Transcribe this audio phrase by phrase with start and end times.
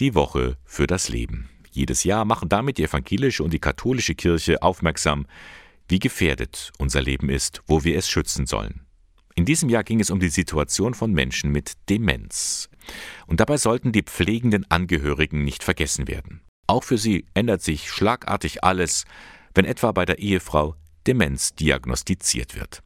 [0.00, 1.48] die Woche für das Leben.
[1.70, 5.26] Jedes Jahr machen damit die evangelische und die katholische Kirche aufmerksam,
[5.88, 8.86] wie gefährdet unser Leben ist, wo wir es schützen sollen.
[9.34, 12.68] In diesem Jahr ging es um die Situation von Menschen mit Demenz.
[13.26, 16.40] Und dabei sollten die pflegenden Angehörigen nicht vergessen werden.
[16.66, 19.04] Auch für sie ändert sich schlagartig alles,
[19.54, 20.76] wenn etwa bei der Ehefrau
[21.06, 22.82] Demenz diagnostiziert wird.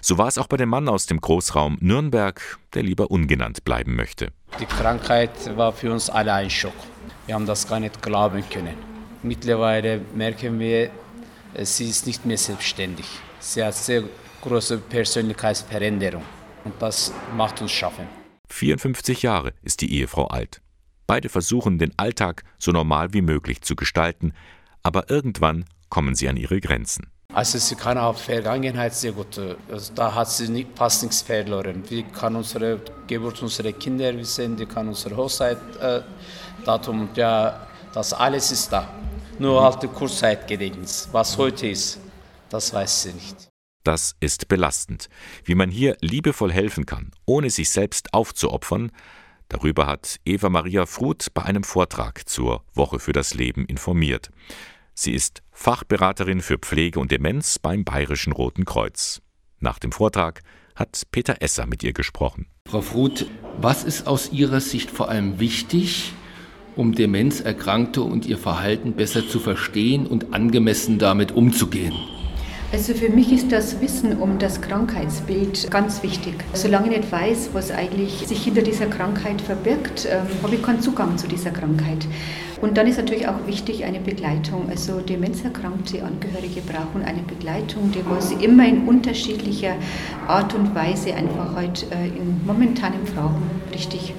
[0.00, 3.96] So war es auch bei dem Mann aus dem Großraum Nürnberg, der lieber ungenannt bleiben
[3.96, 4.32] möchte.
[4.60, 6.74] Die Krankheit war für uns alle ein Schock.
[7.26, 8.76] Wir haben das gar nicht glauben können.
[9.22, 10.90] Mittlerweile merken wir,
[11.62, 13.06] sie ist nicht mehr selbstständig.
[13.40, 14.04] Sie hat sehr
[14.40, 16.22] große Persönlichkeitsveränderung
[16.64, 18.06] und das macht uns schaffen.
[18.48, 20.62] 54 Jahre ist die Ehefrau alt.
[21.06, 24.32] Beide versuchen, den Alltag so normal wie möglich zu gestalten,
[24.82, 27.10] aber irgendwann kommen sie an ihre Grenzen.
[27.38, 29.38] Also sie kann auch Vergangenheit sehr gut,
[29.70, 31.84] also da hat sie nicht, fast nichts verloren.
[31.88, 38.50] Wir kann unsere Geburt unserer Kinder wissen, die kann unsere Hochzeitdatum, äh, ja, das alles
[38.50, 38.92] ist da.
[39.38, 42.00] Nur halt die Kurzzeitgedächtnis, was heute ist,
[42.50, 43.48] das weiß sie nicht.
[43.84, 45.08] Das ist belastend.
[45.44, 48.90] Wie man hier liebevoll helfen kann, ohne sich selbst aufzuopfern,
[49.48, 54.28] darüber hat Eva Maria Fruth bei einem Vortrag zur Woche für das Leben informiert.
[55.00, 59.22] Sie ist Fachberaterin für Pflege und Demenz beim Bayerischen Roten Kreuz.
[59.60, 60.40] Nach dem Vortrag
[60.74, 62.46] hat Peter Esser mit ihr gesprochen.
[62.68, 63.26] Frau Fruth,
[63.60, 66.14] was ist aus Ihrer Sicht vor allem wichtig,
[66.74, 71.94] um Demenzerkrankte und ihr Verhalten besser zu verstehen und angemessen damit umzugehen?
[72.72, 76.34] Also für mich ist das Wissen um das Krankheitsbild ganz wichtig.
[76.54, 80.82] Solange ich nicht weiß, was eigentlich sich hinter dieser Krankheit verbirgt, ähm, habe ich keinen
[80.82, 82.04] Zugang zu dieser Krankheit.
[82.60, 84.68] Und dann ist natürlich auch wichtig eine Begleitung.
[84.68, 89.76] Also demenzerkrankte Angehörige brauchen eine Begleitung, die was immer in unterschiedlicher
[90.26, 93.42] Art und Weise einfach halt äh, in momentanen Fragen
[93.72, 94.12] richtig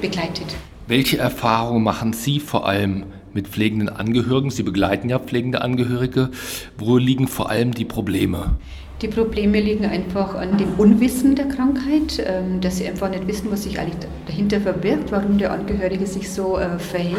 [0.00, 0.54] begleitet.
[0.86, 3.04] Welche Erfahrungen machen Sie vor allem
[3.34, 4.50] mit pflegenden Angehörigen?
[4.50, 6.30] Sie begleiten ja pflegende Angehörige.
[6.78, 8.56] Wo liegen vor allem die Probleme?
[9.02, 13.50] Die Probleme liegen einfach an dem Unwissen der Krankheit, ähm, dass sie einfach nicht wissen,
[13.50, 17.18] was sich eigentlich dahinter verbirgt, warum der Angehörige sich so äh, verhält.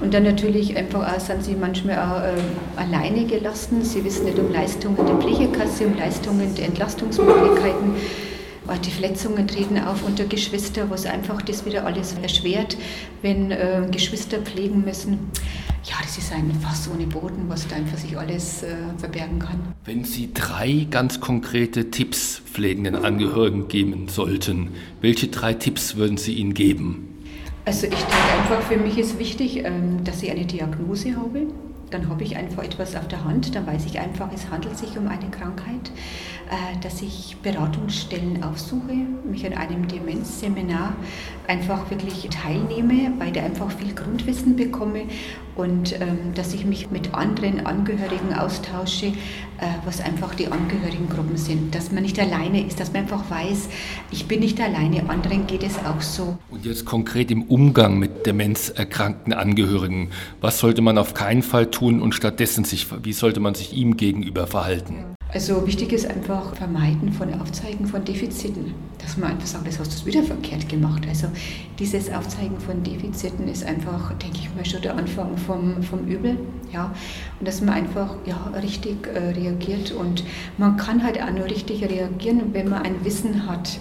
[0.00, 2.32] Und dann natürlich einfach auch sind sie manchmal auch äh,
[2.76, 3.82] alleine gelassen.
[3.82, 7.94] Sie wissen nicht um Leistungen der Pflegekasse, um Leistungen der Entlastungsmöglichkeiten.
[8.78, 12.76] Die Verletzungen treten auf unter Geschwister, was einfach das wieder alles erschwert,
[13.22, 15.30] wenn äh, Geschwister pflegen müssen.
[15.84, 19.60] Ja, das ist ein Fass ohne Boden, was da einfach sich alles äh, verbergen kann.
[19.84, 24.70] Wenn Sie drei ganz konkrete Tipps pflegenden Angehörigen geben sollten,
[25.00, 27.08] welche drei Tipps würden Sie ihnen geben?
[27.64, 31.46] Also ich denke einfach, für mich ist wichtig, ähm, dass ich eine Diagnose habe.
[31.90, 34.96] Dann habe ich einfach etwas auf der Hand, dann weiß ich einfach, es handelt sich
[34.96, 35.90] um eine Krankheit.
[36.50, 38.92] Äh, dass ich Beratungsstellen aufsuche,
[39.24, 40.94] mich an einem Demenzseminar
[41.46, 45.04] einfach wirklich teilnehme, weil ich einfach viel Grundwissen bekomme
[45.60, 49.12] und ähm, dass ich mich mit anderen Angehörigen austausche, äh,
[49.84, 53.68] was einfach die Angehörigengruppen sind, dass man nicht alleine ist, dass man einfach weiß,
[54.10, 56.38] ich bin nicht alleine, anderen geht es auch so.
[56.50, 60.10] Und jetzt konkret im Umgang mit demenzerkrankten Angehörigen,
[60.40, 63.98] was sollte man auf keinen Fall tun und stattdessen sich, wie sollte man sich ihm
[63.98, 65.04] gegenüber verhalten?
[65.32, 68.74] Also wichtig ist einfach Vermeiden von Aufzeigen von Defiziten.
[68.98, 71.06] Dass man einfach sagt, das hast du wieder verkehrt gemacht.
[71.08, 71.28] Also
[71.78, 76.36] dieses Aufzeigen von Defiziten ist einfach, denke ich mal, schon der Anfang vom, vom Übel.
[76.72, 76.92] Ja?
[77.38, 79.92] Und dass man einfach ja, richtig äh, reagiert.
[79.92, 80.24] Und
[80.58, 83.78] man kann halt auch nur richtig reagieren, wenn man ein Wissen hat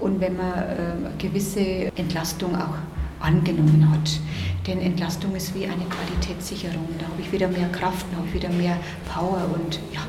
[0.00, 2.74] und wenn man äh, gewisse Entlastung auch
[3.20, 4.20] angenommen hat.
[4.66, 6.88] Denn Entlastung ist wie eine Qualitätssicherung.
[6.98, 8.76] Da habe ich wieder mehr Kraft, da habe ich wieder mehr
[9.12, 10.00] Power und ja.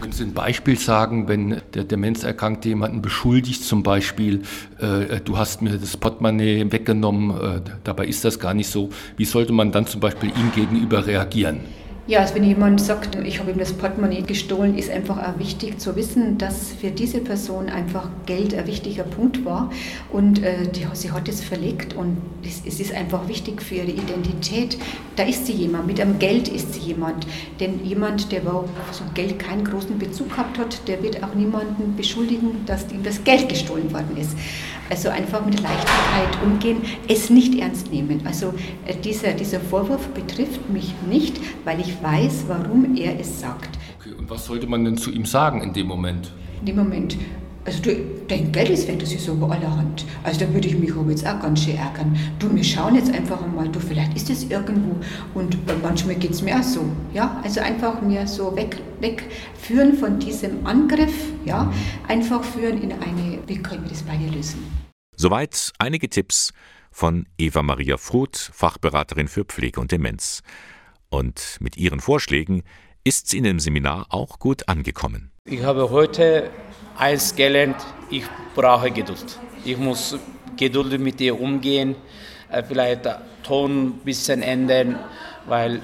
[0.00, 4.42] Können Sie ein Beispiel sagen, wenn der Demenzerkrankte jemanden beschuldigt, zum Beispiel,
[4.78, 8.90] äh, du hast mir das Portemonnaie weggenommen, äh, dabei ist das gar nicht so.
[9.16, 11.60] Wie sollte man dann zum Beispiel ihm gegenüber reagieren?
[12.08, 15.78] Ja, also wenn jemand sagt, ich habe ihm das Portemonnaie gestohlen, ist einfach auch wichtig
[15.78, 19.70] zu wissen, dass für diese Person einfach Geld ein wichtiger Punkt war
[20.10, 23.90] und äh, die, sie hat es verlegt und es, es, ist einfach wichtig für ihre
[23.90, 24.78] Identität.
[25.16, 27.26] Da ist sie jemand, mit einem Geld ist sie jemand.
[27.60, 31.94] Denn jemand, der wo zum Geld keinen großen Bezug gehabt hat, der wird auch niemanden
[31.94, 34.30] beschuldigen, dass ihm das Geld gestohlen worden ist.
[34.90, 38.22] Also einfach mit Leichtigkeit umgehen, es nicht ernst nehmen.
[38.24, 38.54] Also
[38.86, 43.78] äh, dieser, dieser Vorwurf betrifft mich nicht, weil ich weiß, warum er es sagt.
[44.00, 46.32] Okay, und was sollte man denn zu ihm sagen in dem Moment?
[46.60, 47.16] In dem Moment,
[47.64, 47.96] also du,
[48.28, 50.06] dein Geld ist weg, das ist so über allerhand.
[50.24, 52.18] Also da würde ich mich aber jetzt auch ganz schön ärgern.
[52.38, 54.96] Du, wir schauen jetzt einfach einmal, du, vielleicht ist es irgendwo.
[55.34, 56.84] Und manchmal geht es mir auch so.
[57.12, 61.14] Ja, also einfach mir so weg, wegführen von diesem Angriff,
[61.44, 61.72] ja,
[62.06, 64.62] einfach führen in eine, wie können wir das bei dir lösen?
[65.16, 66.52] Soweit einige Tipps
[66.90, 70.42] von Eva Maria Fruth, Fachberaterin für Pflege und Demenz.
[71.10, 72.62] Und mit ihren Vorschlägen
[73.08, 75.30] ist sie in dem Seminar auch gut angekommen.
[75.46, 76.50] Ich habe heute
[76.98, 77.76] eins gelernt,
[78.10, 78.24] ich
[78.54, 79.38] brauche Geduld.
[79.64, 80.18] Ich muss
[80.58, 81.96] geduldig mit ihr umgehen,
[82.50, 83.08] äh, vielleicht
[83.42, 84.98] Ton ein bisschen ändern,
[85.46, 85.80] weil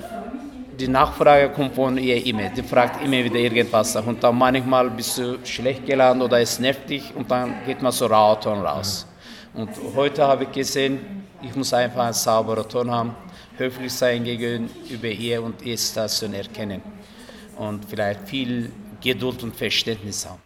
[0.78, 2.50] die Nachfrage kommt von ihr immer.
[2.50, 3.96] Die fragt immer wieder irgendwas.
[3.96, 7.92] Und dann manchmal bist du schlecht gelaunt oder es nervt dich und dann geht man
[7.92, 9.06] so rauer Ton raus.
[9.54, 13.14] Und heute habe ich gesehen, ich muss einfach einen sauberen Ton haben,
[13.56, 16.93] höflich sein gegenüber ihr und ihre Station erkennen
[17.56, 18.70] und vielleicht viel
[19.02, 20.44] Geduld und Verständnis haben.